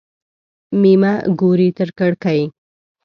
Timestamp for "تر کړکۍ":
1.77-2.41